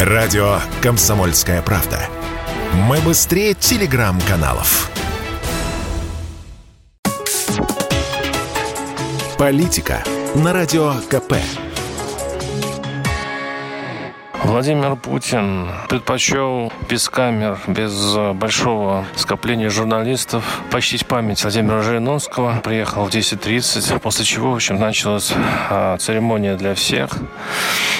Радио 0.00 0.58
«Комсомольская 0.82 1.62
правда». 1.62 1.98
Мы 2.74 2.98
быстрее 2.98 3.54
телеграм-каналов. 3.54 4.90
Политика 9.38 10.04
на 10.34 10.52
Радио 10.52 10.92
КП. 11.08 11.36
Владимир 14.44 14.96
Путин 14.96 15.68
предпочел 15.88 16.72
без 16.88 17.08
камер, 17.08 17.58
без 17.66 18.14
большого 18.34 19.04
скопления 19.16 19.70
журналистов 19.70 20.62
почтить 20.70 21.06
память 21.06 21.42
Владимира 21.42 21.82
Жириновского. 21.82 22.60
Приехал 22.62 23.04
в 23.04 23.08
10.30, 23.08 23.98
после 23.98 24.24
чего, 24.24 24.52
в 24.52 24.54
общем, 24.56 24.78
началась 24.78 25.32
а, 25.70 25.96
церемония 25.98 26.56
для 26.56 26.74
всех. 26.74 27.10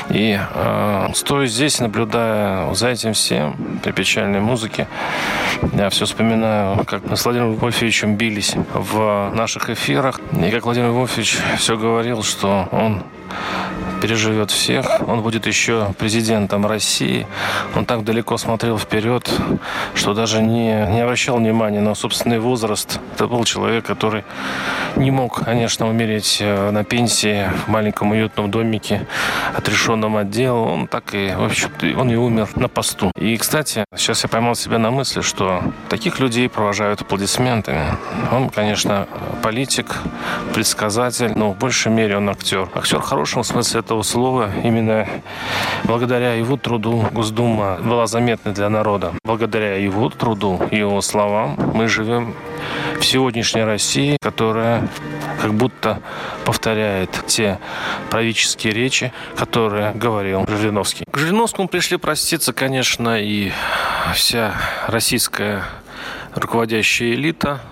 И 0.09 0.39
э, 0.39 1.09
стоя 1.15 1.47
здесь, 1.47 1.81
наблюдая 1.81 2.73
за 2.75 2.89
этим 2.89 3.13
всем, 3.13 3.81
при 3.83 3.91
печальной 3.91 4.41
музыке, 4.41 4.87
я 5.73 5.91
все 5.91 6.05
вспоминаю, 6.05 6.85
как 6.85 7.05
мы 7.09 7.17
с 7.17 7.25
Владимиром 7.25 7.57
Вольфовичем 7.57 8.15
бились 8.15 8.55
в 8.73 9.33
наших 9.35 9.71
эфирах. 9.71 10.21
И 10.33 10.51
как 10.51 10.65
Владимир 10.65 10.91
Вольфович 10.91 11.39
все 11.59 11.77
говорил, 11.77 12.23
что 12.23 12.69
он 12.71 13.03
переживет 14.07 14.53
всех. 14.53 14.87
Он 15.09 15.21
будет 15.21 15.49
еще 15.49 15.93
президентом 15.99 16.65
России. 16.65 17.27
Он 17.75 17.85
так 17.85 18.05
далеко 18.05 18.39
смотрел 18.39 18.79
вперед, 18.79 19.29
что 19.97 20.15
даже 20.15 20.41
не, 20.41 20.87
не 20.93 21.01
обращал 21.01 21.39
внимания 21.39 21.81
на 21.81 21.97
собственный 21.97 22.39
возраст. 22.39 23.01
Это 23.17 23.27
был 23.27 23.43
человек, 23.43 23.85
который 23.85 24.23
не 24.95 25.11
мог, 25.11 25.45
конечно, 25.45 25.89
умереть 25.89 26.39
э, 26.41 26.71
на 26.71 26.85
пенсии 26.85 27.51
в 27.67 27.69
маленьком 27.69 28.13
уютном 28.13 28.49
домике, 28.49 29.09
отрешенном 29.57 30.17
от 30.17 30.31
дел. 30.31 30.57
Он 30.57 30.87
так 30.87 31.13
и, 31.13 31.35
в 31.37 31.43
общем 31.43 31.71
он 31.99 32.09
и 32.09 32.15
умер 32.15 32.51
на 32.55 32.69
посту. 32.69 33.11
И, 33.19 33.37
кстати, 33.37 33.85
сейчас 33.97 34.23
я 34.23 34.29
поймал 34.29 34.55
себя 34.55 34.79
на 34.79 34.93
мысли, 34.93 35.21
что 35.21 35.63
таких 35.89 36.21
людей 36.21 36.49
провожают 36.49 37.01
аплодисментами. 37.01 37.85
Он, 38.31 38.51
конечно, 38.51 39.09
политик, 39.43 39.97
предсказатель, 40.55 41.33
но 41.35 41.51
в 41.51 41.59
большей 41.59 41.91
мере 41.91 42.17
он 42.17 42.31
актер. 42.31 42.69
Актер 42.75 43.01
в 43.01 43.05
хорошем 43.05 43.43
смысле 43.43 43.81
этого 43.81 43.96
слова. 44.03 44.51
Именно 44.63 45.07
благодаря 45.85 46.35
его 46.35 46.57
труду 46.57 47.07
Госдума 47.13 47.79
была 47.83 48.07
заметна 48.07 48.53
для 48.53 48.69
народа. 48.69 49.13
Благодаря 49.25 49.77
его 49.77 50.09
труду 50.11 50.61
и 50.71 50.77
его 50.77 51.01
словам 51.01 51.57
мы 51.75 51.89
живем 51.89 52.35
в 52.99 53.05
сегодняшней 53.05 53.65
России, 53.65 54.17
которая 54.21 54.89
как 55.41 55.55
будто 55.55 56.01
повторяет 56.45 57.11
те 57.27 57.59
правительские 58.11 58.73
речи, 58.73 59.13
которые 59.37 59.93
говорил 59.93 60.47
Жириновский. 60.49 61.05
К 61.11 61.19
Жириновскому 61.19 61.69
пришли 61.69 61.97
проститься, 61.99 62.53
конечно, 62.53 63.21
и 63.21 63.53
вся 64.15 64.55
российская 64.87 65.63
руководящая 66.35 67.13
элита– 67.13 67.61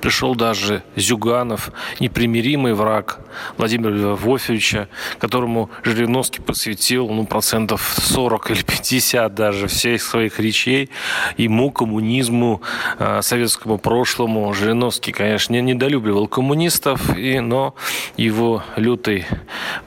Пришел 0.00 0.34
даже 0.34 0.82
Зюганов, 0.96 1.70
непримиримый 2.00 2.74
враг 2.74 3.20
Владимира 3.56 3.90
Львовича, 3.90 4.88
которому 5.18 5.70
Жириновский 5.82 6.40
посвятил 6.40 7.08
ну, 7.08 7.26
процентов 7.26 7.96
40 7.98 8.50
или 8.50 8.62
50 8.62 9.34
даже 9.34 9.66
всех 9.68 10.02
своих 10.02 10.40
речей 10.40 10.90
ему, 11.36 11.70
коммунизму, 11.70 12.62
э, 12.98 13.20
советскому 13.22 13.78
прошлому. 13.78 14.52
Жириновский, 14.54 15.12
конечно, 15.12 15.52
не 15.54 15.74
недолюбливал 15.74 16.28
коммунистов, 16.28 17.16
и, 17.16 17.40
но 17.40 17.74
его 18.16 18.62
лютый 18.76 19.26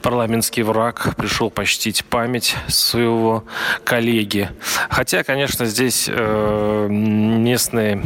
парламентский 0.02 0.62
враг 0.62 1.14
пришел 1.16 1.50
почтить 1.50 2.04
память 2.04 2.54
своего 2.68 3.44
коллеги. 3.84 4.50
Хотя, 4.90 5.24
конечно, 5.24 5.66
здесь 5.66 6.08
э, 6.08 6.86
местные 6.88 8.02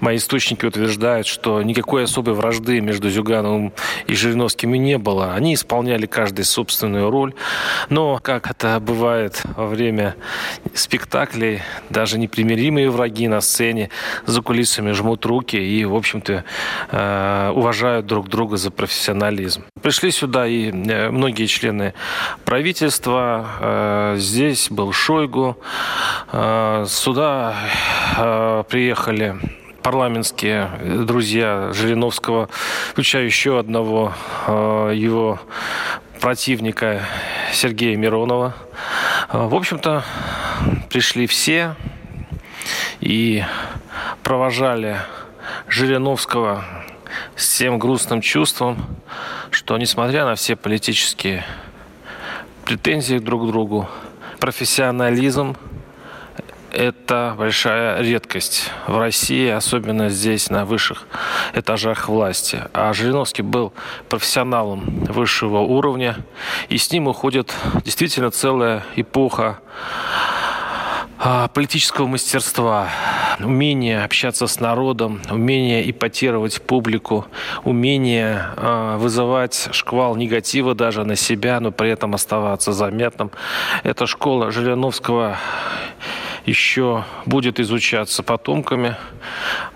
мои 0.00 0.16
источники 0.16 0.64
утверждают, 0.64 1.07
утверждают, 1.08 1.26
что 1.26 1.62
никакой 1.62 2.04
особой 2.04 2.34
вражды 2.34 2.80
между 2.80 3.10
Зюгановым 3.10 3.72
и 4.06 4.14
Жириновскими 4.14 4.76
не 4.78 4.98
было. 4.98 5.34
Они 5.34 5.54
исполняли 5.54 6.06
каждый 6.06 6.44
собственную 6.44 7.10
роль. 7.10 7.34
Но, 7.88 8.18
как 8.22 8.50
это 8.50 8.78
бывает 8.80 9.42
во 9.56 9.66
время 9.66 10.14
спектаклей, 10.74 11.62
даже 11.90 12.18
непримиримые 12.18 12.90
враги 12.90 13.28
на 13.28 13.40
сцене 13.40 13.90
за 14.26 14.42
кулисами 14.42 14.92
жмут 14.92 15.24
руки 15.24 15.56
и, 15.56 15.84
в 15.84 15.94
общем-то, 15.94 16.44
э, 16.90 17.52
уважают 17.54 18.06
друг 18.06 18.28
друга 18.28 18.56
за 18.56 18.70
профессионализм. 18.70 19.62
Пришли 19.82 20.10
сюда 20.10 20.46
и 20.46 20.70
э, 20.70 21.10
многие 21.10 21.46
члены 21.46 21.94
правительства. 22.44 23.46
Э, 23.60 24.14
здесь 24.18 24.68
был 24.70 24.92
Шойгу. 24.92 25.56
Сюда 26.86 27.54
приехали 28.68 29.36
парламентские 29.88 30.70
друзья 31.06 31.72
Жириновского, 31.72 32.50
включая 32.90 33.24
еще 33.24 33.58
одного 33.58 34.12
э, 34.46 34.92
его 34.94 35.40
противника 36.20 37.06
Сергея 37.54 37.96
Миронова. 37.96 38.54
Э, 39.32 39.46
в 39.46 39.54
общем-то, 39.54 40.04
пришли 40.90 41.26
все 41.26 41.74
и 43.00 43.42
провожали 44.22 44.98
Жириновского 45.68 46.66
с 47.34 47.56
тем 47.56 47.78
грустным 47.78 48.20
чувством, 48.20 48.76
что 49.50 49.78
несмотря 49.78 50.26
на 50.26 50.34
все 50.34 50.54
политические 50.54 51.46
претензии 52.66 53.16
друг 53.16 53.44
к 53.44 53.46
другу, 53.46 53.88
профессионализм 54.38 55.56
это 56.72 57.34
большая 57.36 58.00
редкость 58.02 58.70
в 58.86 58.98
России, 58.98 59.48
особенно 59.48 60.08
здесь, 60.08 60.50
на 60.50 60.64
высших 60.64 61.06
этажах 61.54 62.08
власти. 62.08 62.62
А 62.72 62.92
Жириновский 62.92 63.42
был 63.42 63.72
профессионалом 64.08 65.04
высшего 65.04 65.58
уровня, 65.58 66.16
и 66.68 66.78
с 66.78 66.90
ним 66.90 67.08
уходит 67.08 67.54
действительно 67.84 68.30
целая 68.30 68.84
эпоха 68.96 69.60
а, 71.20 71.48
политического 71.48 72.06
мастерства, 72.06 72.88
умение 73.40 74.04
общаться 74.04 74.46
с 74.46 74.60
народом, 74.60 75.20
умение 75.28 75.90
ипотировать 75.90 76.62
публику, 76.62 77.26
умение 77.64 78.46
э, 78.56 78.96
вызывать 78.98 79.68
шквал 79.72 80.14
негатива 80.14 80.76
даже 80.76 81.04
на 81.04 81.16
себя, 81.16 81.58
но 81.58 81.72
при 81.72 81.90
этом 81.90 82.14
оставаться 82.14 82.72
заметным. 82.72 83.32
Это 83.82 84.06
школа 84.06 84.52
Жириновского 84.52 85.38
еще 86.48 87.04
будет 87.26 87.60
изучаться 87.60 88.22
потомками 88.22 88.96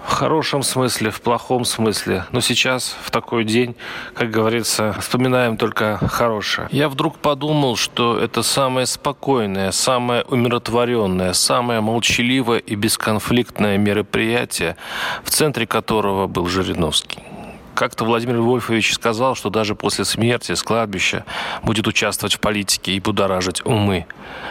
в 0.07 0.13
хорошем 0.13 0.63
смысле, 0.63 1.11
в 1.11 1.21
плохом 1.21 1.65
смысле. 1.65 2.25
Но 2.33 2.41
сейчас, 2.41 2.97
в 3.03 3.11
такой 3.11 3.45
день, 3.45 3.77
как 4.15 4.31
говорится, 4.31 4.95
вспоминаем 4.99 5.57
только 5.57 5.99
хорошее. 6.09 6.69
Я 6.73 6.89
вдруг 6.89 7.19
подумал, 7.19 7.77
что 7.77 8.19
это 8.19 8.43
самое 8.43 8.87
спокойное, 8.87 9.71
самое 9.73 10.23
умиротворенное, 10.23 11.33
самое 11.35 11.81
молчаливое 11.81 12.59
и 12.59 12.75
бесконфликтное 12.75 13.79
мероприятие, 13.79 14.77
в 15.25 15.31
центре 15.31 15.67
которого 15.67 16.27
был 16.27 16.47
Жириновский. 16.47 17.32
Как-то 17.75 18.05
Владимир 18.05 18.39
Вольфович 18.41 18.95
сказал, 18.95 19.35
что 19.35 19.51
даже 19.51 19.75
после 19.75 20.05
смерти 20.05 20.55
с 20.55 20.63
кладбища 20.63 21.25
будет 21.63 21.87
участвовать 21.87 22.35
в 22.35 22.41
политике 22.41 22.93
и 22.93 23.01
будоражить 23.01 23.65
умы. 23.65 24.07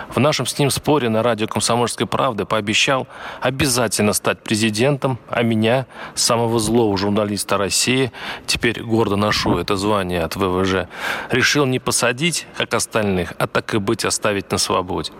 В 0.09 0.19
нашем 0.19 0.45
с 0.45 0.57
ним 0.57 0.69
споре 0.69 1.09
на 1.09 1.23
радио 1.23 1.47
«Комсомольской 1.47 2.07
правды» 2.07 2.45
пообещал 2.45 3.07
обязательно 3.39 4.13
стать 4.13 4.43
президентом, 4.43 5.19
а 5.29 5.43
меня, 5.43 5.85
самого 6.15 6.59
злого 6.59 6.97
журналиста 6.97 7.57
России, 7.57 8.11
теперь 8.45 8.81
гордо 8.81 9.15
ношу 9.15 9.57
это 9.57 9.77
звание 9.77 10.23
от 10.23 10.35
ВВЖ, 10.35 10.87
решил 11.29 11.65
не 11.65 11.79
посадить, 11.79 12.47
как 12.57 12.73
остальных, 12.73 13.33
а 13.37 13.47
так 13.47 13.73
и 13.73 13.77
быть 13.77 14.03
оставить 14.03 14.51
на 14.51 14.57
свободе. 14.57 15.11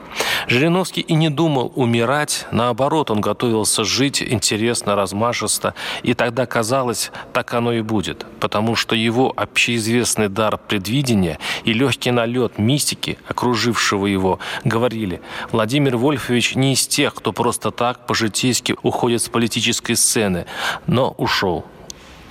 Жириновский 0.47 1.01
и 1.01 1.13
не 1.13 1.29
думал 1.29 1.71
умирать, 1.75 2.47
наоборот, 2.51 3.11
он 3.11 3.21
готовился 3.21 3.83
жить 3.83 4.21
интересно, 4.21 4.95
размашисто, 4.95 5.73
и 6.03 6.13
тогда 6.13 6.45
казалось, 6.45 7.11
так 7.33 7.53
оно 7.53 7.73
и 7.73 7.81
будет, 7.91 8.25
потому 8.39 8.77
что 8.77 8.95
его 8.95 9.33
общеизвестный 9.35 10.29
дар 10.29 10.57
предвидения 10.57 11.39
и 11.65 11.73
легкий 11.73 12.11
налет 12.11 12.57
мистики, 12.57 13.17
окружившего 13.27 14.05
его, 14.05 14.39
говорили, 14.63 15.19
Владимир 15.51 15.97
Вольфович 15.97 16.55
не 16.55 16.71
из 16.71 16.87
тех, 16.87 17.13
кто 17.13 17.33
просто 17.33 17.71
так 17.71 18.07
по-житейски 18.07 18.77
уходит 18.81 19.21
с 19.21 19.27
политической 19.27 19.95
сцены, 19.95 20.45
но 20.87 21.13
ушел 21.17 21.65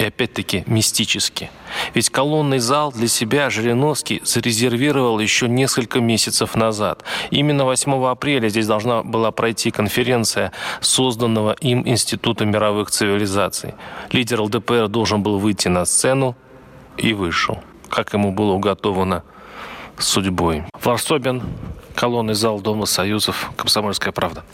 и 0.00 0.05
опять-таки 0.05 0.64
мистически. 0.67 1.50
Ведь 1.93 2.08
колонный 2.08 2.58
зал 2.58 2.91
для 2.91 3.06
себя 3.06 3.50
Жириновский 3.50 4.23
зарезервировал 4.25 5.20
еще 5.20 5.47
несколько 5.47 6.00
месяцев 6.00 6.55
назад. 6.55 7.05
Именно 7.31 7.67
8 7.67 8.06
апреля 8.06 8.49
здесь 8.49 8.67
должна 8.67 9.02
была 9.02 9.31
пройти 9.31 9.70
конференция 9.70 10.52
созданного 10.81 11.52
им 11.61 11.87
Института 11.87 12.47
мировых 12.47 12.91
цивилизаций. 12.91 13.75
Лидер 14.11 14.41
ЛДПР 14.41 14.88
должен 14.88 15.23
был 15.23 15.38
выйти 15.38 15.69
на 15.69 15.85
сцену 15.85 16.35
и 16.96 17.12
вышел, 17.12 17.58
как 17.91 18.14
ему 18.14 18.32
было 18.32 18.53
уготовано 18.53 19.23
судьбой. 19.99 20.64
Варсобин, 20.82 21.43
колонный 21.94 22.35
зал 22.35 22.61
Дома 22.61 22.87
Союзов, 22.87 23.53
Комсомольская 23.55 24.12
правда. 24.14 24.44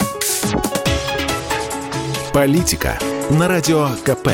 Политика 2.33 2.99
на 3.29 3.47
радио 3.47 3.87
КП. 4.03 4.31